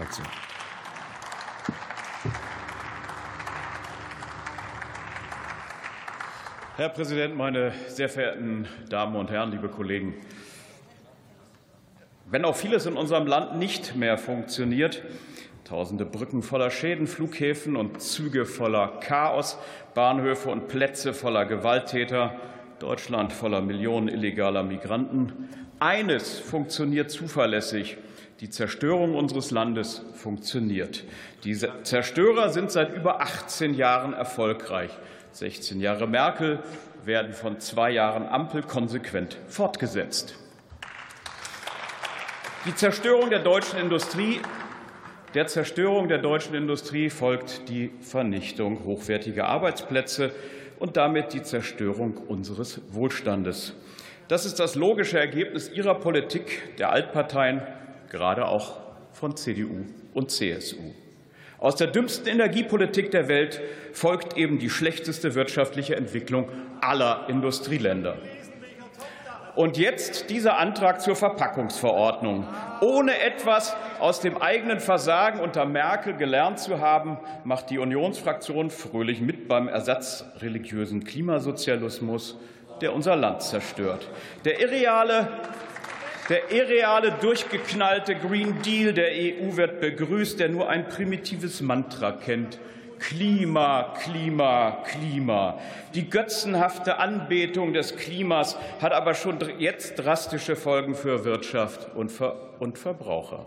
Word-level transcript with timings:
Unionsfraktion. 0.00 0.26
Herr 6.76 6.88
Präsident, 6.88 7.36
meine 7.36 7.72
sehr 7.88 8.08
verehrten 8.08 8.66
Damen 8.88 9.16
und 9.16 9.30
Herren, 9.30 9.50
liebe 9.50 9.68
Kollegen! 9.68 10.14
Wenn 12.30 12.44
auch 12.44 12.56
vieles 12.56 12.86
in 12.86 12.96
unserem 12.96 13.26
Land 13.26 13.58
nicht 13.58 13.96
mehr 13.96 14.16
funktioniert, 14.16 15.02
tausende 15.64 16.06
Brücken 16.06 16.42
voller 16.42 16.70
Schäden, 16.70 17.06
Flughäfen 17.06 17.76
und 17.76 18.00
Züge 18.00 18.46
voller 18.46 19.00
Chaos, 19.00 19.58
Bahnhöfe 19.94 20.48
und 20.48 20.68
Plätze 20.68 21.12
voller 21.12 21.44
Gewalttäter, 21.44 22.36
Deutschland 22.78 23.32
voller 23.32 23.60
Millionen 23.60 24.08
illegaler 24.08 24.62
Migranten, 24.62 25.48
eines 25.80 26.38
funktioniert 26.38 27.10
zuverlässig. 27.10 27.98
Die 28.40 28.48
Zerstörung 28.48 29.16
unseres 29.16 29.50
Landes 29.50 30.02
funktioniert. 30.14 31.04
Diese 31.44 31.82
Zerstörer 31.82 32.48
sind 32.48 32.70
seit 32.70 32.94
über 32.94 33.20
18 33.20 33.74
Jahren 33.74 34.14
erfolgreich. 34.14 34.90
16 35.32 35.78
Jahre 35.78 36.06
Merkel 36.06 36.60
werden 37.04 37.34
von 37.34 37.60
zwei 37.60 37.90
Jahren 37.90 38.26
Ampel 38.26 38.62
konsequent 38.62 39.36
fortgesetzt. 39.46 40.36
Die 42.64 42.74
Zerstörung 42.74 43.28
der 43.28 43.40
deutschen 43.40 43.78
Industrie 43.78 44.40
der 45.34 45.46
Zerstörung 45.46 46.08
der 46.08 46.18
deutschen 46.18 46.54
Industrie 46.54 47.08
folgt 47.08 47.68
die 47.68 47.92
Vernichtung 48.00 48.84
hochwertiger 48.84 49.46
Arbeitsplätze 49.46 50.32
und 50.78 50.96
damit 50.96 51.34
die 51.34 51.42
Zerstörung 51.42 52.16
unseres 52.16 52.80
Wohlstandes. 52.90 53.74
Das 54.26 54.46
ist 54.46 54.58
das 54.58 54.74
logische 54.74 55.20
Ergebnis 55.20 55.70
Ihrer 55.70 55.94
Politik 55.94 56.76
der 56.78 56.90
Altparteien, 56.90 57.62
gerade 58.10 58.46
auch 58.46 58.76
von 59.12 59.36
CDU 59.36 59.86
und 60.12 60.30
CSU. 60.30 60.92
Aus 61.58 61.76
der 61.76 61.88
dümmsten 61.88 62.26
Energiepolitik 62.26 63.10
der 63.10 63.28
Welt 63.28 63.60
folgt 63.92 64.36
eben 64.36 64.58
die 64.58 64.70
schlechteste 64.70 65.34
wirtschaftliche 65.34 65.94
Entwicklung 65.94 66.48
aller 66.80 67.26
Industrieländer. 67.28 68.16
Und 69.56 69.76
jetzt 69.76 70.30
dieser 70.30 70.56
Antrag 70.58 71.02
zur 71.02 71.16
Verpackungsverordnung. 71.16 72.46
Ohne 72.80 73.20
etwas 73.20 73.76
aus 73.98 74.20
dem 74.20 74.40
eigenen 74.40 74.80
Versagen 74.80 75.40
unter 75.40 75.66
Merkel 75.66 76.16
gelernt 76.16 76.60
zu 76.60 76.80
haben, 76.80 77.18
macht 77.44 77.68
die 77.68 77.78
Unionsfraktion 77.78 78.70
fröhlich 78.70 79.20
mit 79.20 79.48
beim 79.48 79.68
ersatzreligiösen 79.68 81.04
Klimasozialismus, 81.04 82.38
der 82.80 82.94
unser 82.94 83.16
Land 83.16 83.42
zerstört. 83.42 84.08
Der 84.46 84.60
irreale 84.60 85.28
der 86.30 86.52
irreale, 86.52 87.10
durchgeknallte 87.20 88.14
Green 88.14 88.62
Deal 88.62 88.94
der 88.94 89.10
EU 89.10 89.56
wird 89.56 89.80
begrüßt, 89.80 90.38
der 90.38 90.48
nur 90.48 90.68
ein 90.68 90.88
primitives 90.88 91.60
Mantra 91.60 92.12
kennt. 92.12 92.60
Klima, 93.00 93.94
Klima, 94.00 94.82
Klima. 94.84 95.58
Die 95.94 96.08
götzenhafte 96.08 96.98
Anbetung 96.98 97.72
des 97.72 97.96
Klimas 97.96 98.56
hat 98.80 98.92
aber 98.92 99.14
schon 99.14 99.38
jetzt 99.58 99.96
drastische 99.96 100.54
Folgen 100.54 100.94
für 100.94 101.24
Wirtschaft 101.24 101.88
und, 101.96 102.12
Ver 102.12 102.36
und 102.60 102.78
Verbraucher. 102.78 103.46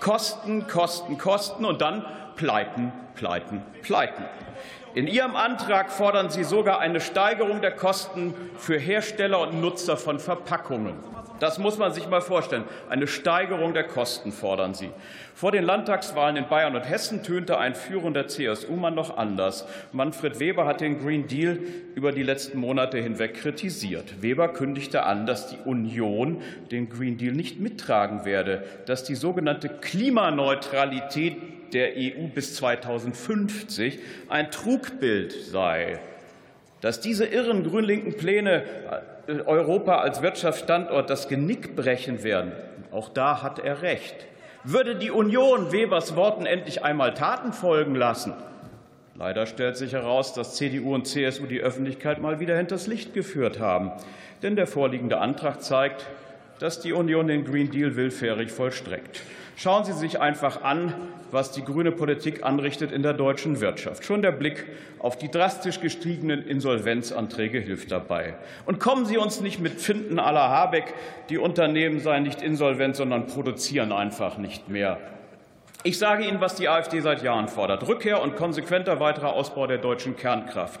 Kosten, 0.00 0.66
Kosten, 0.66 1.18
Kosten 1.18 1.64
und 1.64 1.82
dann 1.82 2.06
Pleiten, 2.36 2.92
Pleiten, 3.14 3.62
Pleiten. 3.82 4.24
In 4.94 5.08
Ihrem 5.08 5.34
Antrag 5.34 5.90
fordern 5.90 6.30
Sie 6.30 6.44
sogar 6.44 6.78
eine 6.78 7.00
Steigerung 7.00 7.60
der 7.60 7.72
Kosten 7.72 8.34
für 8.56 8.78
Hersteller 8.78 9.40
und 9.40 9.60
Nutzer 9.60 9.96
von 9.96 10.20
Verpackungen. 10.20 10.94
Das 11.40 11.58
muss 11.58 11.78
man 11.78 11.92
sich 11.92 12.08
mal 12.08 12.20
vorstellen. 12.20 12.62
Eine 12.88 13.08
Steigerung 13.08 13.74
der 13.74 13.84
Kosten 13.84 14.30
fordern 14.30 14.72
Sie. 14.72 14.90
Vor 15.34 15.50
den 15.50 15.64
Landtagswahlen 15.64 16.36
in 16.36 16.48
Bayern 16.48 16.76
und 16.76 16.88
Hessen 16.88 17.24
tönte 17.24 17.58
ein 17.58 17.74
führender 17.74 18.28
CSU-Mann 18.28 18.94
noch 18.94 19.16
anders. 19.16 19.66
Manfred 19.90 20.38
Weber 20.38 20.64
hat 20.64 20.80
den 20.80 21.00
Green 21.00 21.26
Deal 21.26 21.58
über 21.96 22.12
die 22.12 22.22
letzten 22.22 22.58
Monate 22.58 22.98
hinweg 22.98 23.34
kritisiert. 23.34 24.22
Weber 24.22 24.48
kündigte 24.48 25.02
an, 25.02 25.26
dass 25.26 25.48
die 25.48 25.58
Union 25.64 26.40
den 26.70 26.88
Green 26.88 27.18
Deal 27.18 27.34
nicht 27.34 27.58
mittragen 27.58 28.24
werde, 28.24 28.62
dass 28.86 29.02
die 29.02 29.16
sogenannte 29.16 29.68
Klimaneutralität 29.68 31.36
der 31.72 31.92
EU 31.96 32.28
bis 32.34 32.54
2050 32.56 33.98
ein 34.28 34.50
Trugbild 34.50 35.32
sei 35.32 36.00
dass 36.84 37.00
diese 37.00 37.24
irren 37.24 37.64
grün-linken 37.64 38.14
Pläne 38.18 38.62
äh, 39.26 39.40
Europa 39.46 40.00
als 40.00 40.20
Wirtschaftsstandort 40.20 41.08
das 41.08 41.28
Genick 41.28 41.74
brechen 41.74 42.22
werden. 42.22 42.52
Auch 42.92 43.08
da 43.08 43.42
hat 43.42 43.58
er 43.58 43.80
recht. 43.80 44.14
Würde 44.64 44.94
die 44.94 45.10
Union 45.10 45.72
Webers 45.72 46.14
Worten 46.14 46.44
endlich 46.44 46.84
einmal 46.84 47.14
Taten 47.14 47.54
folgen 47.54 47.94
lassen? 47.94 48.34
Leider 49.14 49.46
stellt 49.46 49.78
sich 49.78 49.94
heraus, 49.94 50.34
dass 50.34 50.56
CDU 50.56 50.94
und 50.94 51.06
CSU 51.06 51.46
die 51.46 51.60
Öffentlichkeit 51.60 52.20
mal 52.20 52.38
wieder 52.38 52.54
hinters 52.54 52.86
Licht 52.86 53.14
geführt 53.14 53.60
haben. 53.60 53.90
Denn 54.42 54.54
der 54.54 54.66
vorliegende 54.66 55.16
Antrag 55.16 55.62
zeigt, 55.62 56.04
dass 56.58 56.80
die 56.80 56.92
Union 56.92 57.26
den 57.26 57.44
Green 57.44 57.70
Deal 57.70 57.96
willfährig 57.96 58.50
vollstreckt. 58.50 59.22
Schauen 59.56 59.84
Sie 59.84 59.92
sich 59.92 60.20
einfach 60.20 60.62
an, 60.62 60.92
was 61.30 61.52
die 61.52 61.64
grüne 61.64 61.92
Politik 61.92 62.44
anrichtet 62.44 62.90
in 62.90 63.02
der 63.02 63.12
deutschen 63.12 63.60
Wirtschaft. 63.60 64.04
Schon 64.04 64.20
der 64.20 64.32
Blick 64.32 64.66
auf 64.98 65.16
die 65.16 65.30
drastisch 65.30 65.80
gestiegenen 65.80 66.44
Insolvenzanträge 66.44 67.60
hilft 67.60 67.92
dabei. 67.92 68.34
Und 68.66 68.80
kommen 68.80 69.06
Sie 69.06 69.16
uns 69.16 69.40
nicht 69.40 69.60
mit 69.60 69.80
Finden 69.80 70.18
aller 70.18 70.48
Habeck, 70.48 70.92
die 71.28 71.38
Unternehmen 71.38 72.00
seien 72.00 72.24
nicht 72.24 72.42
insolvent, 72.42 72.96
sondern 72.96 73.26
produzieren 73.26 73.92
einfach 73.92 74.38
nicht 74.38 74.68
mehr. 74.68 74.98
Ich 75.84 75.98
sage 75.98 76.24
Ihnen, 76.24 76.40
was 76.40 76.56
die 76.56 76.68
AfD 76.68 77.00
seit 77.00 77.22
Jahren 77.22 77.46
fordert. 77.46 77.86
Rückkehr 77.86 78.22
und 78.22 78.36
konsequenter 78.36 78.98
weiterer 79.00 79.34
Ausbau 79.34 79.66
der 79.66 79.78
deutschen 79.78 80.16
Kernkraft. 80.16 80.80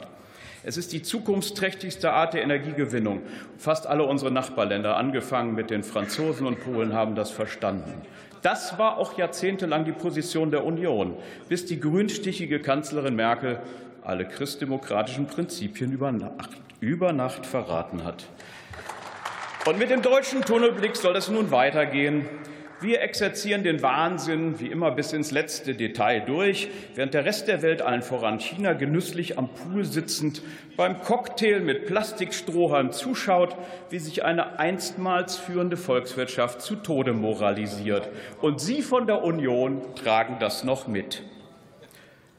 Es 0.66 0.78
ist 0.78 0.92
die 0.92 1.02
zukunftsträchtigste 1.02 2.12
Art 2.12 2.32
der 2.32 2.42
Energiegewinnung. 2.42 3.20
Fast 3.58 3.86
alle 3.86 4.04
unsere 4.04 4.30
Nachbarländer, 4.30 4.96
angefangen 4.96 5.54
mit 5.54 5.68
den 5.68 5.82
Franzosen 5.82 6.46
und 6.46 6.60
Polen, 6.60 6.94
haben 6.94 7.14
das 7.14 7.30
verstanden. 7.30 7.92
Das 8.40 8.78
war 8.78 8.96
auch 8.96 9.16
jahrzehntelang 9.18 9.84
die 9.84 9.92
Position 9.92 10.50
der 10.50 10.64
Union, 10.64 11.16
bis 11.48 11.66
die 11.66 11.80
grünstichige 11.80 12.60
Kanzlerin 12.60 13.14
Merkel 13.14 13.58
alle 14.02 14.26
christdemokratischen 14.26 15.26
Prinzipien 15.26 15.92
über 15.92 16.12
Nacht, 16.12 16.50
über 16.80 17.12
Nacht 17.12 17.46
verraten 17.46 18.04
hat. 18.04 18.24
Und 19.66 19.78
mit 19.78 19.90
dem 19.90 20.02
deutschen 20.02 20.42
Tunnelblick 20.42 20.96
soll 20.96 21.16
es 21.16 21.28
nun 21.28 21.50
weitergehen. 21.50 22.26
Wir 22.80 23.00
exerzieren 23.02 23.62
den 23.62 23.82
Wahnsinn 23.82 24.58
wie 24.60 24.66
immer 24.66 24.90
bis 24.90 25.12
ins 25.12 25.30
letzte 25.30 25.74
Detail 25.74 26.20
durch, 26.20 26.68
während 26.94 27.14
der 27.14 27.24
Rest 27.24 27.48
der 27.48 27.62
Welt, 27.62 27.82
allen 27.82 28.02
voran 28.02 28.40
China, 28.40 28.72
genüsslich 28.72 29.38
am 29.38 29.48
Pool 29.48 29.84
sitzend 29.84 30.42
beim 30.76 31.00
Cocktail 31.00 31.60
mit 31.60 31.86
Plastikstrohhalm 31.86 32.92
zuschaut, 32.92 33.56
wie 33.90 33.98
sich 33.98 34.24
eine 34.24 34.58
einstmals 34.58 35.36
führende 35.36 35.76
Volkswirtschaft 35.76 36.60
zu 36.62 36.76
Tode 36.76 37.12
moralisiert. 37.12 38.08
Und 38.40 38.60
Sie 38.60 38.82
von 38.82 39.06
der 39.06 39.22
Union 39.22 39.82
tragen 39.94 40.36
das 40.40 40.64
noch 40.64 40.88
mit. 40.88 41.22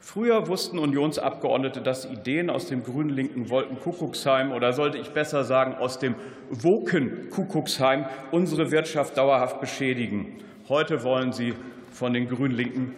Früher 0.06 0.46
wussten 0.46 0.78
Unionsabgeordnete, 0.78 1.80
dass 1.80 2.04
Ideen 2.04 2.48
aus 2.48 2.68
dem 2.68 2.84
grün-linken 2.84 3.50
Wolkenkuckucksheim 3.50 4.52
oder 4.52 4.72
sollte 4.72 4.98
ich 4.98 5.10
besser 5.10 5.42
sagen 5.42 5.74
aus 5.74 5.98
dem 5.98 6.14
Woken-Kuckucksheim 6.48 8.06
unsere 8.30 8.70
Wirtschaft 8.70 9.16
dauerhaft 9.16 9.60
beschädigen. 9.60 10.38
Heute 10.68 11.02
wollen 11.02 11.32
sie 11.32 11.54
von 11.90 12.12
den 12.12 12.28
Grün-Linken 12.28 12.94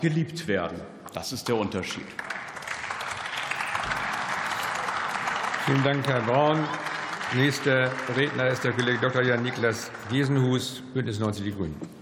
geliebt 0.00 0.46
werden. 0.46 0.80
Das 1.12 1.32
ist 1.32 1.48
der 1.48 1.56
Unterschied. 1.56 2.06
Vielen 5.66 5.82
Dank, 5.82 6.06
Herr 6.06 6.20
Braun. 6.20 6.60
Nächster 7.34 7.90
Redner 8.16 8.46
ist 8.50 8.62
der 8.62 8.70
Kollege 8.70 9.00
Dr. 9.00 9.22
Jan 9.22 9.42
Niklas 9.42 9.90
Giesenhus, 10.08 10.80
Bündnis 10.94 11.18
90 11.18 11.42
Die 11.42 11.52
Grünen. 11.52 12.01